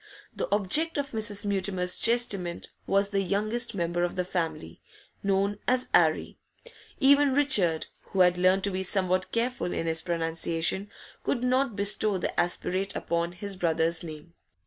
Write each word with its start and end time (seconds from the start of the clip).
The 0.35 0.49
object 0.51 0.97
of 0.97 1.11
Mrs. 1.11 1.45
Mutimer's 1.45 1.99
chastisement 1.99 2.69
was 2.87 3.09
the 3.09 3.21
youngest 3.21 3.75
member 3.75 4.01
of 4.03 4.15
the 4.15 4.25
family, 4.25 4.81
known 5.21 5.59
as 5.67 5.89
'Arry; 5.93 6.39
even 6.99 7.35
Richard, 7.35 7.85
who 8.05 8.21
had 8.21 8.35
learnt 8.35 8.63
to 8.63 8.71
be 8.71 8.81
somewhat 8.81 9.31
careful 9.31 9.71
in 9.71 9.85
his 9.85 10.01
pronunciation, 10.01 10.89
could 11.23 11.43
not 11.43 11.75
bestow 11.75 12.17
the 12.17 12.39
aspirate 12.39 12.95
upon 12.95 13.33
his 13.33 13.55
brother's 13.55 14.01
name. 14.01 14.33